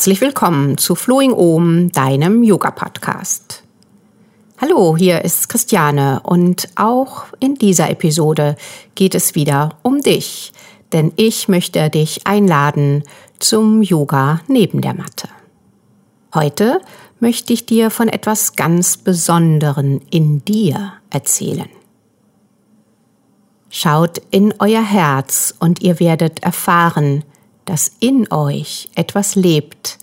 [0.00, 3.64] Herzlich willkommen zu Flowing Om, deinem Yoga-Podcast.
[4.58, 8.56] Hallo, hier ist Christiane und auch in dieser Episode
[8.94, 10.54] geht es wieder um dich,
[10.92, 13.04] denn ich möchte dich einladen
[13.40, 15.28] zum Yoga neben der Matte.
[16.34, 16.80] Heute
[17.18, 21.68] möchte ich dir von etwas ganz Besonderen in dir erzählen.
[23.68, 27.22] Schaut in euer Herz und ihr werdet erfahren,
[27.64, 29.98] dass in euch etwas lebt,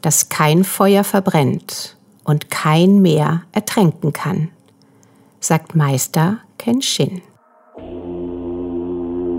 [0.00, 4.50] das kein Feuer verbrennt und kein Meer ertränken kann,
[5.40, 7.22] sagt Meister Kenshin.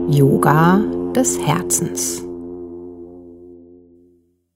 [0.08, 0.82] Yoga
[1.16, 2.22] des Herzens.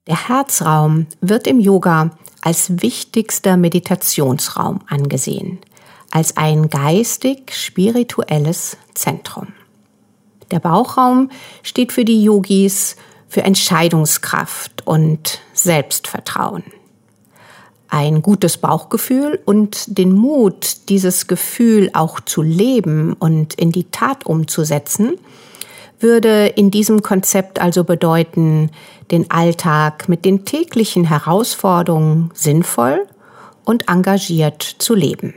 [0.08, 5.60] Der Herzraum wird im Yoga als wichtigster Meditationsraum angesehen,
[6.12, 9.48] als ein geistig-spirituelles Zentrum.
[10.52, 11.30] Der Bauchraum
[11.64, 12.96] steht für die Yogis
[13.28, 16.64] für Entscheidungskraft und Selbstvertrauen.
[17.88, 24.26] Ein gutes Bauchgefühl und den Mut, dieses Gefühl auch zu leben und in die Tat
[24.26, 25.18] umzusetzen,
[26.00, 28.72] würde in diesem Konzept also bedeuten,
[29.12, 33.06] den Alltag mit den täglichen Herausforderungen sinnvoll
[33.66, 35.34] und engagiert zu leben.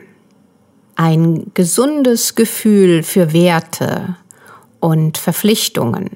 [0.95, 4.17] Ein gesundes Gefühl für Werte
[4.83, 6.11] und Verpflichtungen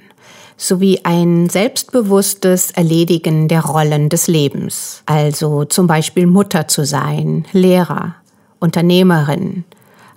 [0.57, 8.17] sowie ein selbstbewusstes Erledigen der Rollen des Lebens, also zum Beispiel Mutter zu sein, Lehrer,
[8.59, 9.65] Unternehmerin,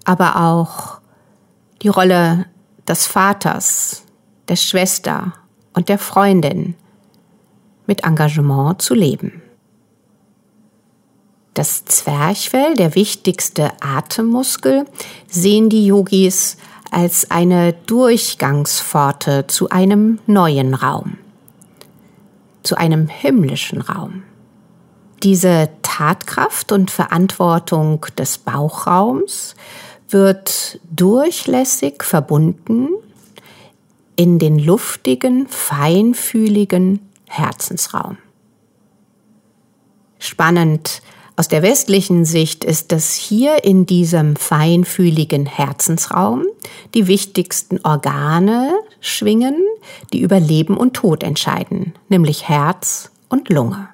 [0.03, 0.99] aber auch
[1.83, 2.45] die Rolle
[2.87, 4.03] des Vaters,
[4.47, 5.33] der Schwester
[5.73, 6.75] und der Freundin
[7.85, 9.43] mit Engagement zu leben.
[11.53, 14.85] Das Zwerchfell, der wichtigste Atemmuskel,
[15.27, 16.57] sehen die Yogis
[16.91, 21.17] als eine Durchgangspforte zu einem neuen Raum,
[22.63, 24.23] zu einem himmlischen Raum.
[25.23, 29.55] Diese Tatkraft und Verantwortung des Bauchraums
[30.07, 32.89] wird durchlässig verbunden
[34.15, 38.17] in den luftigen, feinfühligen Herzensraum.
[40.19, 41.01] Spannend
[41.39, 46.43] aus der westlichen Sicht ist, dass hier in diesem feinfühligen Herzensraum
[46.93, 49.55] die wichtigsten Organe schwingen,
[50.11, 53.87] die über Leben und Tod entscheiden, nämlich Herz und Lunge.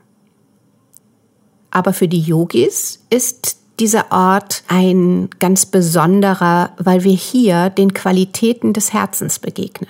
[1.70, 8.74] Aber für die Yogis ist dieser Ort ein ganz besonderer, weil wir hier den Qualitäten
[8.74, 9.90] des Herzens begegnen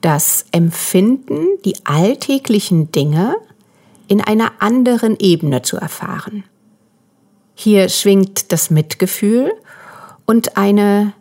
[0.00, 3.36] das Empfinden, die alltäglichen Dinge
[4.08, 6.44] in einer anderen Ebene zu erfahren.
[7.54, 9.52] Hier schwingt das Mitgefühl
[10.26, 11.12] und eine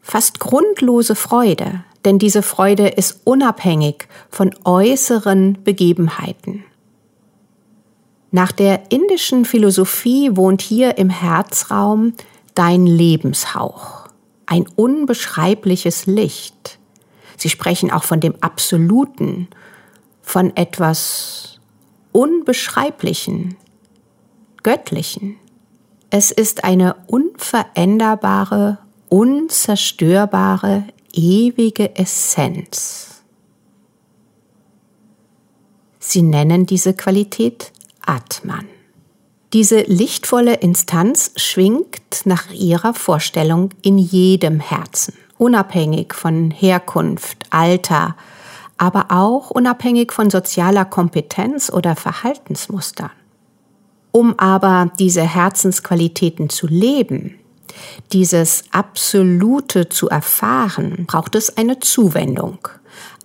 [0.00, 6.64] fast grundlose Freude, denn diese Freude ist unabhängig von äußeren Begebenheiten.
[8.30, 12.14] Nach der indischen Philosophie wohnt hier im Herzraum
[12.54, 14.08] dein Lebenshauch,
[14.46, 16.78] ein unbeschreibliches Licht,
[17.42, 19.48] Sie sprechen auch von dem Absoluten,
[20.22, 21.58] von etwas
[22.12, 23.56] Unbeschreiblichen,
[24.62, 25.40] Göttlichen.
[26.14, 28.76] Es ist eine unveränderbare,
[29.08, 30.84] unzerstörbare,
[31.14, 33.22] ewige Essenz.
[35.98, 37.72] Sie nennen diese Qualität
[38.04, 38.66] Atman.
[39.54, 48.16] Diese lichtvolle Instanz schwingt nach ihrer Vorstellung in jedem Herzen unabhängig von Herkunft, Alter,
[48.76, 53.10] aber auch unabhängig von sozialer Kompetenz oder Verhaltensmuster.
[54.12, 57.38] Um aber diese Herzensqualitäten zu leben,
[58.12, 62.68] dieses Absolute zu erfahren, braucht es eine Zuwendung,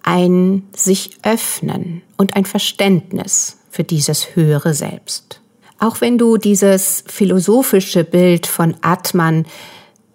[0.03, 5.41] ein sich öffnen und ein Verständnis für dieses höhere Selbst.
[5.79, 9.45] Auch wenn du dieses philosophische Bild von Atman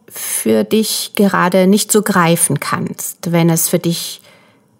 [0.08, 4.21] für dich gerade nicht so greifen kannst, wenn es für dich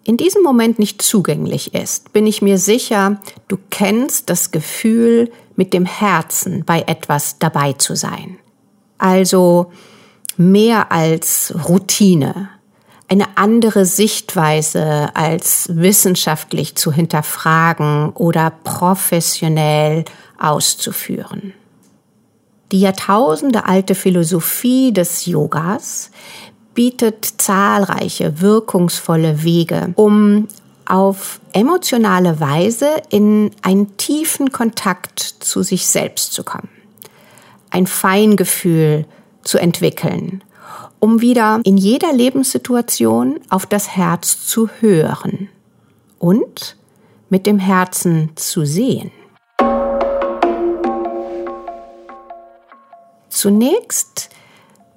[0.03, 5.73] in diesem Moment nicht zugänglich ist, bin ich mir sicher, du kennst das Gefühl, mit
[5.73, 8.37] dem Herzen bei etwas dabei zu sein.
[8.97, 9.71] Also
[10.35, 12.49] mehr als Routine,
[13.07, 20.05] eine andere Sichtweise als wissenschaftlich zu hinterfragen oder professionell
[20.39, 21.53] auszuführen.
[22.71, 26.09] Die Jahrtausende alte Philosophie des Yogas
[26.73, 30.47] bietet zahlreiche wirkungsvolle Wege, um
[30.85, 36.69] auf emotionale Weise in einen tiefen Kontakt zu sich selbst zu kommen,
[37.69, 39.05] ein Feingefühl
[39.43, 40.43] zu entwickeln
[41.03, 45.49] um wieder in jeder Lebenssituation auf das Herz zu hören
[46.17, 46.77] und
[47.27, 49.11] mit dem Herzen zu sehen.
[53.27, 54.29] Zunächst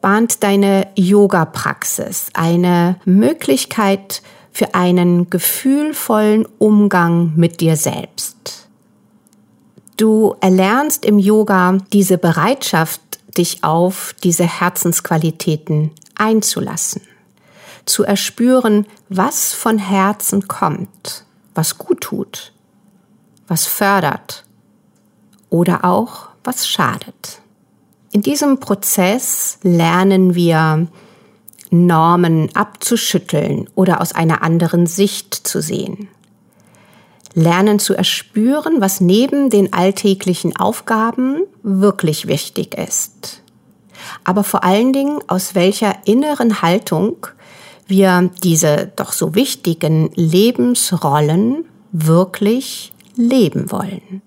[0.06, 4.22] bahnt deine Yoga-Praxis eine Möglichkeit
[4.52, 8.68] für einen gefühlvollen Umgang mit dir selbst.
[9.96, 13.00] Du erlernst im Yoga diese Bereitschaft,
[13.36, 17.02] dich auf diese Herzensqualitäten einzulassen,
[17.84, 21.24] zu erspüren, was von Herzen kommt,
[21.56, 22.52] was gut tut,
[23.48, 24.44] was fördert
[25.50, 27.40] oder auch was schadet.
[28.16, 30.86] In diesem Prozess lernen wir
[31.68, 36.08] Normen abzuschütteln oder aus einer anderen Sicht zu sehen.
[37.34, 43.42] Lernen zu erspüren, was neben den alltäglichen Aufgaben wirklich wichtig ist.
[44.24, 47.26] Aber vor allen Dingen, aus welcher inneren Haltung
[47.86, 54.22] wir diese doch so wichtigen Lebensrollen wirklich leben wollen.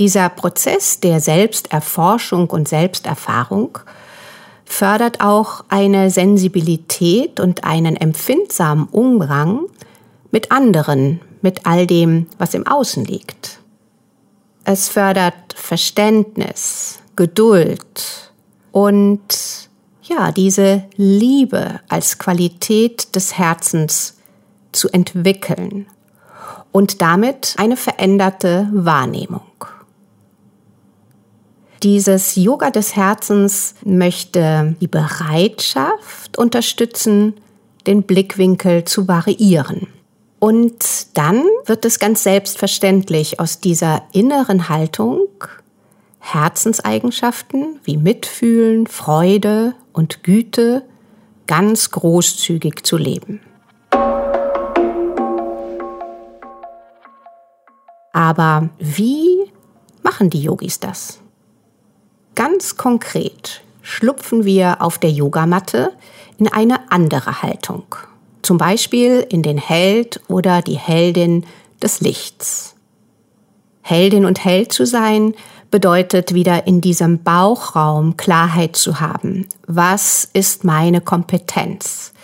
[0.00, 3.78] Dieser Prozess der Selbsterforschung und Selbsterfahrung
[4.64, 9.66] fördert auch eine Sensibilität und einen empfindsamen Umgang
[10.30, 13.60] mit anderen, mit all dem, was im Außen liegt.
[14.64, 18.32] Es fördert Verständnis, Geduld
[18.72, 19.68] und
[20.04, 24.16] ja, diese Liebe als Qualität des Herzens
[24.72, 25.88] zu entwickeln
[26.72, 29.42] und damit eine veränderte Wahrnehmung.
[31.82, 37.34] Dieses Yoga des Herzens möchte die Bereitschaft unterstützen,
[37.86, 39.86] den Blickwinkel zu variieren.
[40.38, 45.26] Und dann wird es ganz selbstverständlich aus dieser inneren Haltung
[46.18, 50.82] Herzenseigenschaften wie Mitfühlen, Freude und Güte
[51.46, 53.40] ganz großzügig zu leben.
[58.12, 59.50] Aber wie
[60.02, 61.20] machen die Yogis das?
[62.40, 65.92] Ganz konkret schlupfen wir auf der Yogamatte
[66.38, 67.84] in eine andere Haltung.
[68.40, 71.44] Zum Beispiel in den Held oder die Heldin
[71.82, 72.76] des Lichts.
[73.82, 75.34] Heldin und Held zu sein
[75.70, 79.46] bedeutet wieder in diesem Bauchraum Klarheit zu haben.
[79.66, 82.14] Was ist meine Kompetenz?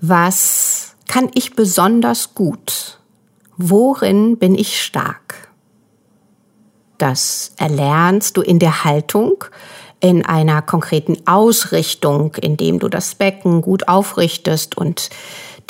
[0.00, 2.98] Was kann ich besonders gut?
[3.58, 5.45] Worin bin ich stark?
[6.98, 9.44] Das erlernst du in der Haltung,
[10.00, 15.10] in einer konkreten Ausrichtung, indem du das Becken gut aufrichtest und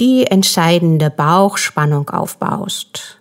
[0.00, 3.18] die entscheidende Bauchspannung aufbaust.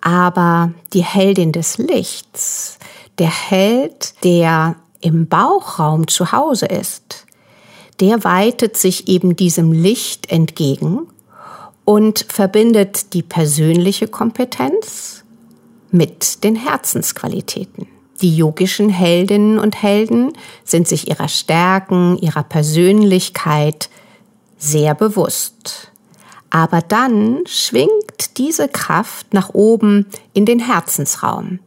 [0.00, 2.78] Aber die Heldin des Lichts,
[3.18, 7.26] der Held, der im Bauchraum zu Hause ist,
[8.00, 11.06] der weitet sich eben diesem Licht entgegen
[11.84, 15.23] und verbindet die persönliche Kompetenz
[15.94, 17.86] mit den Herzensqualitäten.
[18.20, 20.32] Die yogischen Heldinnen und Helden
[20.64, 23.88] sind sich ihrer Stärken, ihrer Persönlichkeit
[24.58, 25.92] sehr bewusst.
[26.50, 31.60] Aber dann schwingt diese Kraft nach oben in den Herzensraum,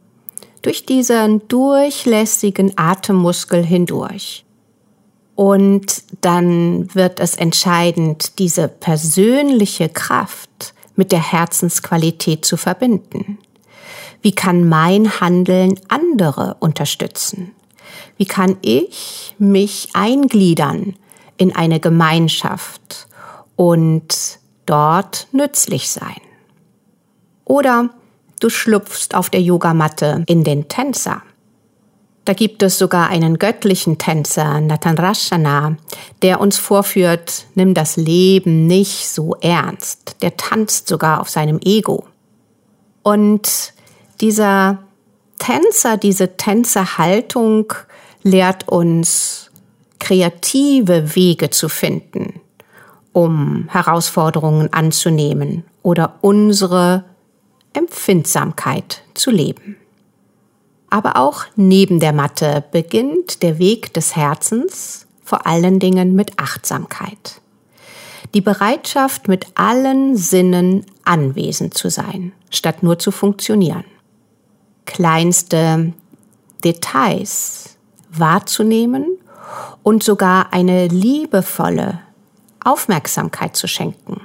[0.62, 4.44] durch diesen durchlässigen Atemmuskel hindurch.
[5.36, 13.38] Und dann wird es entscheidend, diese persönliche Kraft mit der Herzensqualität zu verbinden.
[14.22, 17.52] Wie kann mein Handeln andere unterstützen?
[18.16, 20.96] Wie kann ich mich eingliedern
[21.36, 23.06] in eine Gemeinschaft
[23.56, 26.20] und dort nützlich sein?
[27.44, 27.90] Oder
[28.40, 31.22] du schlupfst auf der Yogamatte in den Tänzer.
[32.24, 35.76] Da gibt es sogar einen göttlichen Tänzer, Nathan Rashana,
[36.20, 40.16] der uns vorführt, nimm das Leben nicht so ernst.
[40.20, 42.04] Der tanzt sogar auf seinem Ego.
[43.02, 43.72] Und
[44.20, 44.78] dieser
[45.38, 47.72] Tänzer, diese Tänzerhaltung
[48.22, 49.50] lehrt uns
[49.98, 52.40] kreative Wege zu finden,
[53.12, 57.04] um Herausforderungen anzunehmen oder unsere
[57.72, 59.76] Empfindsamkeit zu leben.
[60.90, 67.40] Aber auch neben der Matte beginnt der Weg des Herzens vor allen Dingen mit Achtsamkeit.
[68.34, 73.84] Die Bereitschaft, mit allen Sinnen anwesend zu sein, statt nur zu funktionieren
[74.88, 75.92] kleinste
[76.64, 77.76] Details
[78.10, 79.06] wahrzunehmen
[79.82, 82.00] und sogar eine liebevolle
[82.64, 84.22] Aufmerksamkeit zu schenken.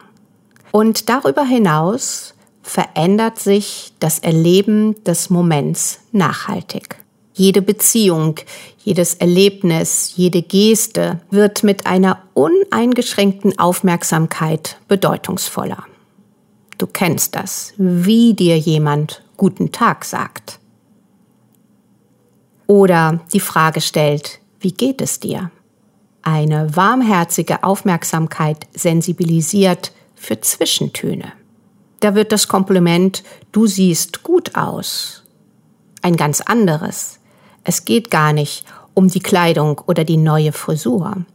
[0.72, 6.96] Und darüber hinaus verändert sich das Erleben des Moments nachhaltig.
[7.34, 8.36] Jede Beziehung,
[8.84, 15.84] jedes Erlebnis, jede Geste wird mit einer uneingeschränkten Aufmerksamkeit bedeutungsvoller.
[16.78, 20.60] Du kennst das, wie dir jemand guten Tag sagt.
[22.68, 25.52] Oder die Frage stellt, wie geht es dir?
[26.22, 31.34] Eine warmherzige Aufmerksamkeit sensibilisiert für Zwischentöne.
[32.00, 35.24] Da wird das Kompliment, du siehst gut aus,
[36.02, 37.20] ein ganz anderes.
[37.64, 41.26] Es geht gar nicht um die Kleidung oder die neue Frisur,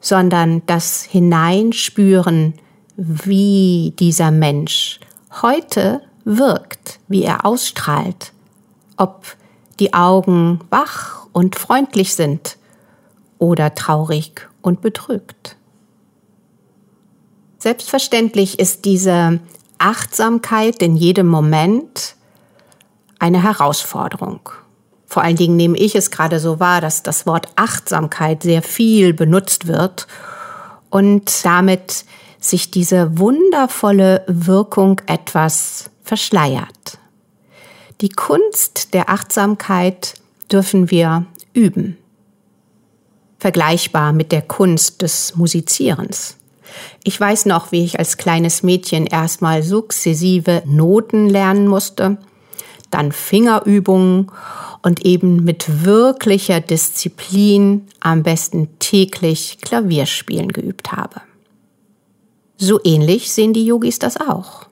[0.00, 2.54] sondern das Hineinspüren,
[2.96, 5.00] wie dieser Mensch
[5.42, 8.32] heute wirkt, wie er ausstrahlt,
[8.96, 9.24] ob
[9.78, 12.58] die Augen wach und freundlich sind
[13.38, 15.56] oder traurig und betrübt.
[17.58, 19.40] Selbstverständlich ist diese
[19.78, 22.14] Achtsamkeit in jedem Moment
[23.18, 24.40] eine Herausforderung.
[25.06, 29.12] Vor allen Dingen nehme ich es gerade so wahr, dass das Wort Achtsamkeit sehr viel
[29.12, 30.06] benutzt wird
[30.88, 32.04] und damit
[32.40, 36.98] sich diese wundervolle Wirkung etwas verschleiert.
[38.00, 40.14] Die Kunst der Achtsamkeit
[40.50, 41.98] dürfen wir üben.
[43.38, 46.36] Vergleichbar mit der Kunst des Musizierens.
[47.04, 52.18] Ich weiß noch, wie ich als kleines Mädchen erstmal sukzessive Noten lernen musste,
[52.90, 54.30] dann Fingerübungen
[54.82, 61.20] und eben mit wirklicher Disziplin am besten täglich Klavierspielen geübt habe.
[62.62, 64.66] So ähnlich sehen die Yogis das auch.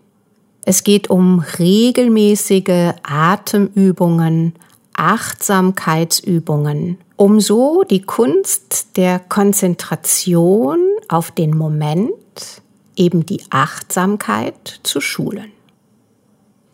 [0.66, 4.52] Es geht um regelmäßige Atemübungen,
[4.92, 12.12] Achtsamkeitsübungen, um so die Kunst der Konzentration auf den Moment,
[12.94, 15.50] eben die Achtsamkeit zu schulen.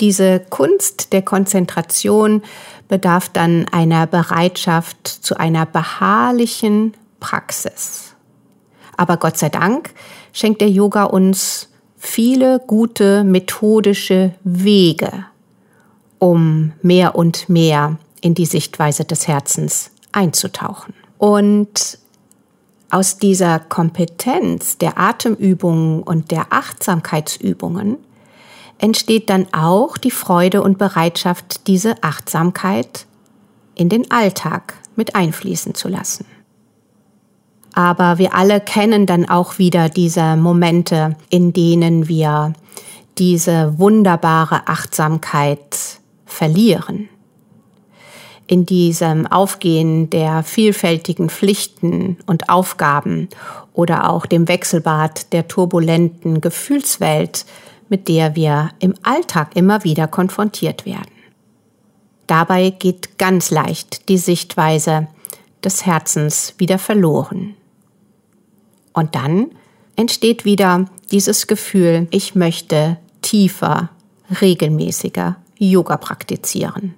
[0.00, 2.42] Diese Kunst der Konzentration
[2.88, 8.14] bedarf dann einer Bereitschaft zu einer beharrlichen Praxis.
[8.96, 9.90] Aber Gott sei Dank
[10.34, 15.24] schenkt der Yoga uns viele gute methodische Wege,
[16.18, 20.92] um mehr und mehr in die Sichtweise des Herzens einzutauchen.
[21.16, 21.98] Und
[22.90, 27.96] aus dieser Kompetenz der Atemübungen und der Achtsamkeitsübungen
[28.78, 33.06] entsteht dann auch die Freude und Bereitschaft, diese Achtsamkeit
[33.76, 36.26] in den Alltag mit einfließen zu lassen.
[37.74, 42.52] Aber wir alle kennen dann auch wieder diese Momente, in denen wir
[43.18, 47.08] diese wunderbare Achtsamkeit verlieren.
[48.46, 53.28] In diesem Aufgehen der vielfältigen Pflichten und Aufgaben
[53.72, 57.46] oder auch dem Wechselbad der turbulenten Gefühlswelt,
[57.88, 61.10] mit der wir im Alltag immer wieder konfrontiert werden.
[62.26, 65.08] Dabei geht ganz leicht die Sichtweise
[65.62, 67.54] des Herzens wieder verloren.
[68.94, 69.50] Und dann
[69.96, 73.90] entsteht wieder dieses Gefühl, ich möchte tiefer,
[74.40, 76.94] regelmäßiger Yoga praktizieren,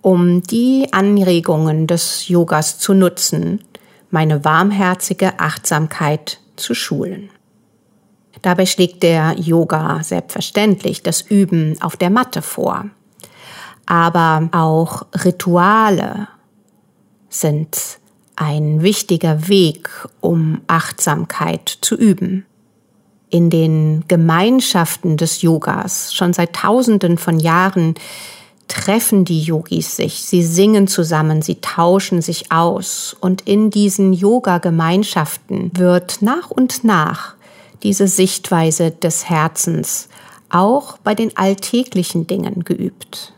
[0.00, 3.62] um die Anregungen des Yogas zu nutzen,
[4.10, 7.30] meine warmherzige Achtsamkeit zu schulen.
[8.42, 12.86] Dabei schlägt der Yoga selbstverständlich das Üben auf der Matte vor.
[13.86, 16.28] Aber auch Rituale
[17.28, 17.97] sind
[18.38, 19.90] ein wichtiger Weg,
[20.20, 22.46] um Achtsamkeit zu üben.
[23.30, 27.94] In den Gemeinschaften des Yogas, schon seit Tausenden von Jahren,
[28.68, 35.72] treffen die Yogis sich, sie singen zusammen, sie tauschen sich aus und in diesen Yoga-Gemeinschaften
[35.74, 37.34] wird nach und nach
[37.82, 40.08] diese Sichtweise des Herzens
[40.50, 43.32] auch bei den alltäglichen Dingen geübt.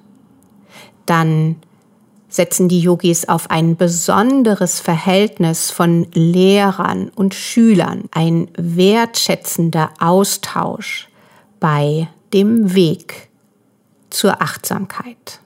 [1.06, 1.56] Dann
[2.30, 11.08] setzen die Yogis auf ein besonderes Verhältnis von Lehrern und Schülern, ein wertschätzender Austausch
[11.58, 13.28] bei dem Weg
[14.08, 15.40] zur Achtsamkeit.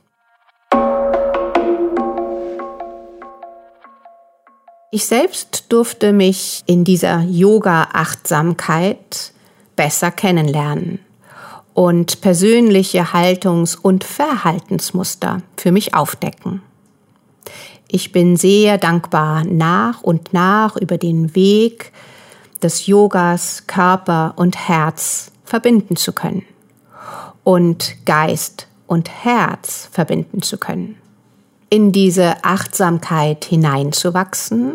[4.90, 9.32] Ich selbst durfte mich in dieser Yoga-Achtsamkeit
[9.74, 11.00] besser kennenlernen
[11.72, 16.62] und persönliche Haltungs- und Verhaltensmuster für mich aufdecken.
[17.88, 21.92] Ich bin sehr dankbar, nach und nach über den Weg
[22.62, 26.44] des Yogas Körper und Herz verbinden zu können
[27.44, 30.96] und Geist und Herz verbinden zu können
[31.74, 34.74] in diese Achtsamkeit hineinzuwachsen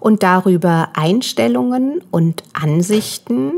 [0.00, 3.52] und darüber Einstellungen und Ansichten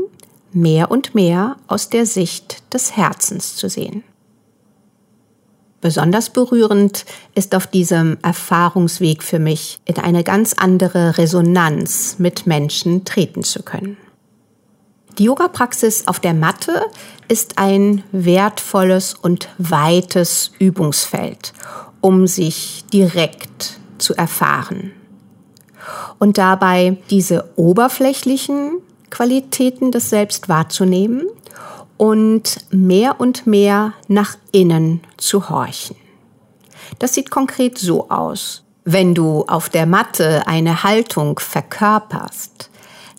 [0.53, 4.05] mehr und mehr aus der Sicht des Herzens zu sehen.
[5.81, 7.05] Besonders berührend
[7.35, 13.63] ist auf diesem Erfahrungsweg für mich, in eine ganz andere Resonanz mit Menschen treten zu
[13.63, 13.97] können.
[15.17, 16.81] Die Yoga-Praxis auf der Matte
[17.27, 21.53] ist ein wertvolles und weites Übungsfeld,
[22.01, 24.91] um sich direkt zu erfahren.
[26.19, 31.27] Und dabei diese oberflächlichen Qualitäten des Selbst wahrzunehmen
[31.99, 35.97] und mehr und mehr nach innen zu horchen.
[36.97, 38.63] Das sieht konkret so aus.
[38.85, 42.69] Wenn du auf der Matte eine Haltung verkörperst,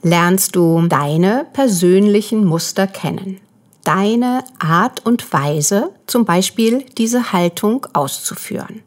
[0.02, 3.38] lernst du deine persönlichen Muster kennen.
[3.84, 8.82] Deine Art und Weise, zum Beispiel diese Haltung auszuführen.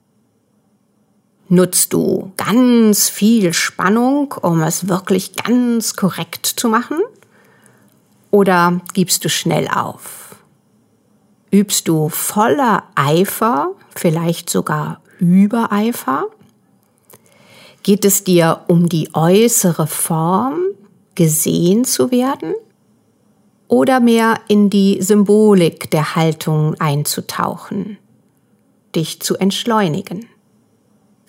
[1.49, 6.97] Nutzt du ganz viel Spannung, um es wirklich ganz korrekt zu machen?
[8.33, 10.37] Oder gibst du schnell auf?
[11.51, 16.25] Übst du voller Eifer, vielleicht sogar Übereifer?
[17.83, 20.63] Geht es dir um die äußere Form,
[21.13, 22.55] gesehen zu werden?
[23.67, 27.99] Oder mehr in die Symbolik der Haltung einzutauchen,
[28.95, 30.25] dich zu entschleunigen?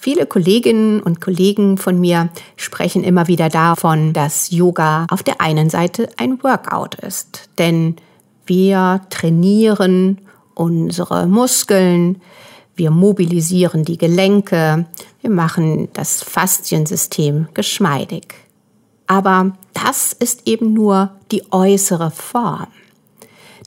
[0.05, 5.71] Viele Kolleginnen und Kollegen von mir sprechen immer wieder davon, dass Yoga auf der einen
[5.71, 7.97] Seite ein Workout ist, denn
[8.45, 10.19] wir trainieren
[10.53, 12.21] unsere Muskeln,
[12.77, 14.85] wir mobilisieren die Gelenke,
[15.23, 18.27] wir machen das Fasziensystem geschmeidig.
[19.07, 22.67] Aber das ist eben nur die äußere Form.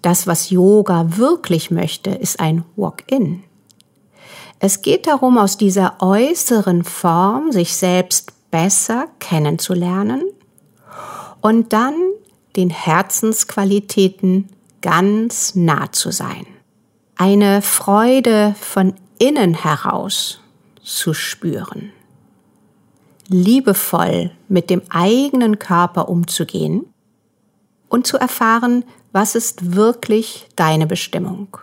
[0.04, 3.42] Das, was Yoga wirklich möchte, ist ein Walk-in.
[4.60, 10.24] Es geht darum, aus dieser äußeren Form sich selbst besser kennenzulernen
[11.42, 11.96] und dann
[12.56, 14.48] den Herzensqualitäten
[14.82, 16.48] ganz nah zu sein.
[17.16, 20.40] Eine Freude von innen heraus
[20.84, 21.92] zu spüren.
[23.28, 26.86] Liebevoll mit dem eigenen Körper umzugehen
[27.90, 31.58] und zu erfahren, was ist wirklich deine Bestimmung.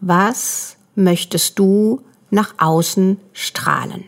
[0.00, 4.04] Was möchtest du nach außen strahlen.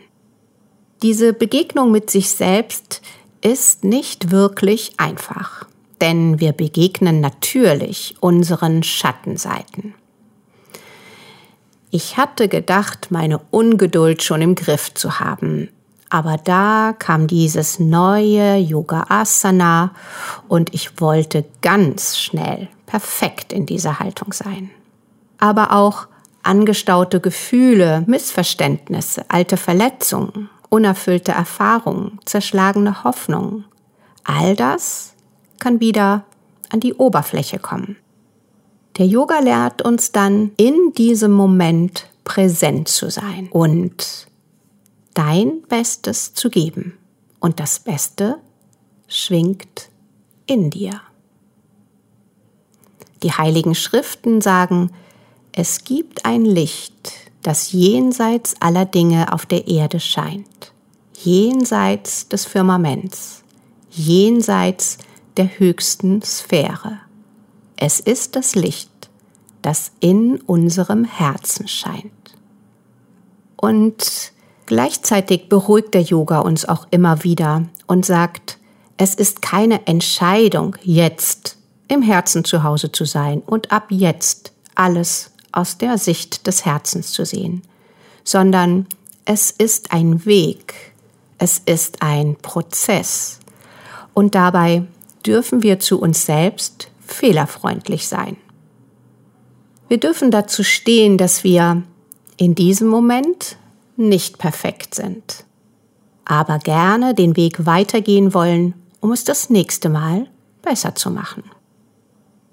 [1.01, 3.01] Diese Begegnung mit sich selbst
[3.41, 5.65] ist nicht wirklich einfach,
[5.99, 9.95] denn wir begegnen natürlich unseren Schattenseiten.
[11.89, 15.69] Ich hatte gedacht, meine Ungeduld schon im Griff zu haben,
[16.09, 19.91] aber da kam dieses neue Yoga Asana
[20.47, 24.69] und ich wollte ganz schnell perfekt in dieser Haltung sein.
[25.39, 26.07] Aber auch
[26.43, 33.65] angestaute Gefühle, Missverständnisse, alte Verletzungen, unerfüllte Erfahrungen, zerschlagene Hoffnungen,
[34.23, 35.13] all das
[35.59, 36.25] kann wieder
[36.69, 37.97] an die Oberfläche kommen.
[38.97, 44.27] Der Yoga lehrt uns dann in diesem Moment präsent zu sein und
[45.13, 46.97] dein Bestes zu geben.
[47.39, 48.37] Und das Beste
[49.07, 49.89] schwingt
[50.45, 51.01] in dir.
[53.23, 54.91] Die heiligen Schriften sagen,
[55.53, 57.11] es gibt ein Licht,
[57.41, 60.71] das jenseits aller Dinge auf der Erde scheint,
[61.17, 63.43] jenseits des Firmaments,
[63.89, 64.97] jenseits
[65.37, 66.99] der höchsten Sphäre.
[67.75, 69.09] Es ist das Licht,
[69.61, 72.11] das in unserem Herzen scheint.
[73.57, 74.31] Und
[74.65, 78.57] gleichzeitig beruhigt der Yoga uns auch immer wieder und sagt,
[78.97, 85.30] es ist keine Entscheidung, jetzt im Herzen zu Hause zu sein und ab jetzt alles
[85.51, 87.61] aus der Sicht des Herzens zu sehen,
[88.23, 88.87] sondern
[89.25, 90.73] es ist ein Weg,
[91.37, 93.39] es ist ein Prozess.
[94.13, 94.85] Und dabei
[95.25, 98.37] dürfen wir zu uns selbst fehlerfreundlich sein.
[99.87, 101.83] Wir dürfen dazu stehen, dass wir
[102.37, 103.57] in diesem Moment
[103.97, 105.45] nicht perfekt sind,
[106.25, 110.27] aber gerne den Weg weitergehen wollen, um es das nächste Mal
[110.61, 111.43] besser zu machen.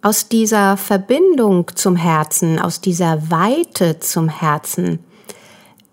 [0.00, 5.00] Aus dieser Verbindung zum Herzen, aus dieser Weite zum Herzen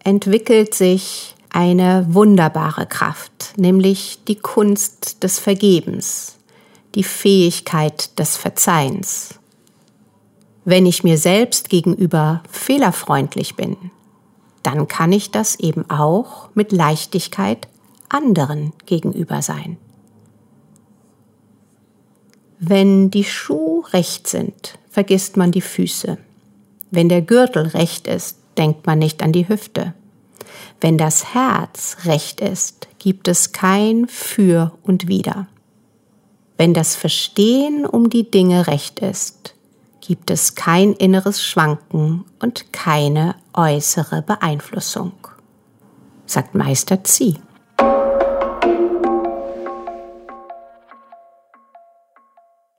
[0.03, 6.37] entwickelt sich eine wunderbare Kraft, nämlich die Kunst des Vergebens,
[6.93, 9.39] die Fähigkeit des Verzeihens.
[10.65, 13.75] Wenn ich mir selbst gegenüber fehlerfreundlich bin,
[14.61, 17.67] dann kann ich das eben auch mit Leichtigkeit
[18.09, 19.77] anderen gegenüber sein.
[22.67, 26.17] Wenn die Schuhe recht sind, vergisst man die Füße.
[26.89, 29.93] Wenn der Gürtel recht ist, denkt man nicht an die Hüfte.
[30.81, 35.45] Wenn das Herz recht ist, gibt es kein Für und Wider.
[36.57, 39.53] Wenn das Verstehen um die Dinge recht ist,
[40.01, 45.11] gibt es kein inneres Schwanken und keine äußere Beeinflussung,
[46.25, 47.35] sagt Meister Zi.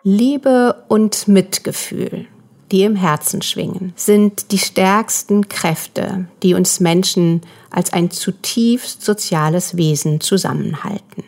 [0.08, 2.26] Liebe und Mitgefühl,
[2.70, 7.40] die im Herzen schwingen, sind die stärksten Kräfte, die uns Menschen
[7.70, 11.24] als ein zutiefst soziales Wesen zusammenhalten.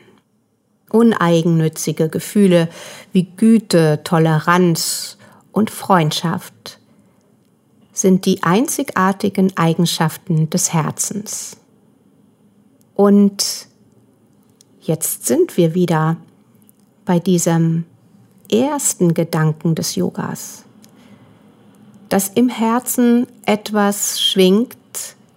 [0.90, 2.68] Uneigennützige Gefühle
[3.10, 5.18] wie Güte, Toleranz
[5.50, 6.78] und Freundschaft
[7.92, 11.56] sind die einzigartigen Eigenschaften des Herzens.
[12.94, 13.66] Und
[14.80, 16.16] jetzt sind wir wieder
[17.04, 17.84] bei diesem
[18.50, 20.64] ersten Gedanken des Yogas,
[22.08, 24.76] dass im Herzen etwas schwingt,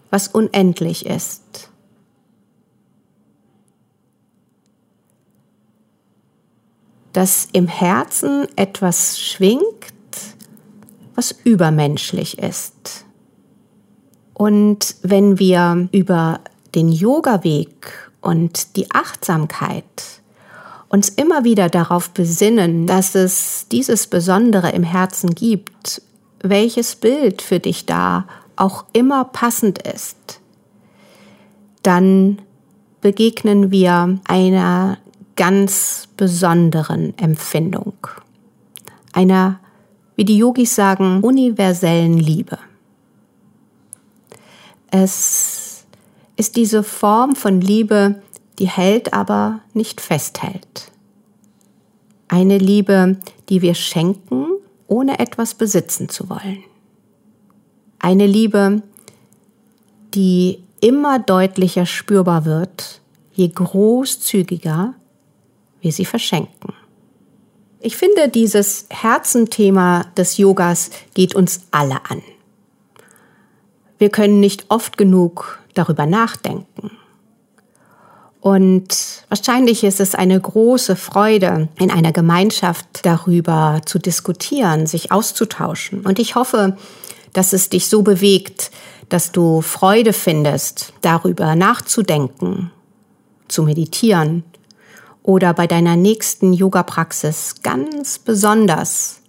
[0.10, 1.69] was unendlich ist.
[7.13, 9.63] Dass im Herzen etwas schwingt,
[11.15, 13.06] was übermenschlich ist.
[14.34, 16.39] Und wenn wir über
[16.74, 20.20] den Yoga-Weg und die Achtsamkeit
[20.91, 26.01] uns immer wieder darauf besinnen, dass es dieses Besondere im Herzen gibt,
[26.41, 28.27] welches Bild für dich da
[28.58, 30.41] auch immer passend ist,
[31.82, 32.41] dann
[32.99, 34.97] begegnen wir einer
[35.38, 37.95] ganz besonderen Empfindung,
[39.13, 39.62] einer,
[40.17, 42.60] wie die Yogis sagen, universellen Liebe.
[44.91, 45.86] Es
[46.36, 48.21] ist diese Form von Liebe,
[48.62, 50.91] die hält aber nicht festhält.
[52.28, 53.17] Eine Liebe,
[53.50, 54.50] die wir schenken,
[54.86, 56.63] ohne etwas besitzen zu wollen.
[57.97, 58.84] Eine Liebe,
[60.13, 63.02] die immer deutlicher spürbar wird,
[63.34, 64.93] je großzügiger
[65.82, 66.76] wir sie verschenken.
[67.80, 72.21] Ich finde, dieses Herzenthema des Yogas geht uns alle an.
[73.97, 76.91] Wir können nicht oft genug darüber nachdenken.
[78.41, 86.01] Und wahrscheinlich ist es eine große Freude, in einer Gemeinschaft darüber zu diskutieren, sich auszutauschen.
[86.01, 86.75] Und ich hoffe,
[87.34, 88.71] dass es dich so bewegt,
[89.10, 92.71] dass du Freude findest, darüber nachzudenken,
[93.47, 94.43] zu meditieren
[95.21, 99.21] oder bei deiner nächsten Yoga-Praxis ganz besonders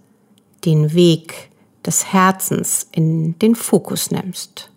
[0.64, 1.51] den Weg
[1.85, 4.72] des Herzens in den Fokus nimmst.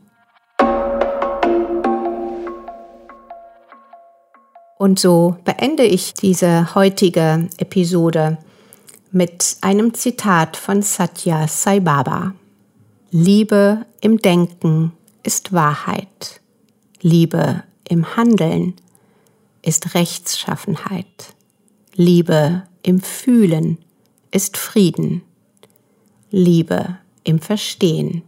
[4.86, 8.38] Und so beende ich diese heutige Episode
[9.12, 12.36] mit einem Zitat von Satya Sai Baba.
[13.10, 14.92] Liebe im Denken
[15.24, 16.40] ist Wahrheit.
[17.02, 18.76] Liebe im Handeln
[19.64, 21.34] ist Rechtschaffenheit.
[21.96, 23.80] Liebe im Fühlen
[24.30, 25.24] ist Frieden.
[26.30, 28.22] Liebe im Verstehen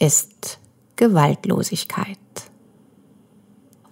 [0.00, 0.58] ist
[0.96, 2.23] Gewaltlosigkeit.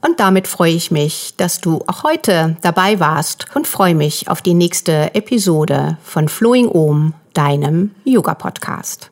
[0.04, 4.42] Und damit freue ich mich, dass du auch heute dabei warst und freue mich auf
[4.42, 9.11] die nächste Episode von Flowing Om, deinem Yoga-Podcast.